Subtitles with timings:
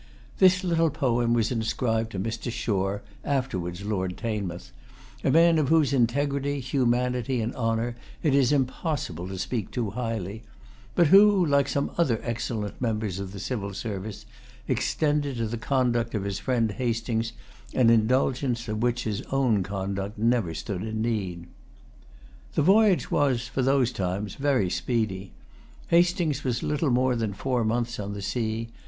[0.39, 2.51] This little poem was inscribed to Mr.
[2.51, 4.71] Shore, afterwards Lord Teignmouth,
[5.23, 10.41] a man of whose integrity, humanity, and honor it is impossible to speak too highly;
[10.95, 14.25] but who, like some other excellent members of the civil service,
[14.67, 17.33] extended to the conduct of his friend Hastings
[17.75, 21.45] an indulgence of which his own conduct never stood in need.
[22.55, 25.31] The voyage was, for those times, very speedy.
[25.89, 28.69] Hastings was little more than four months on the sea.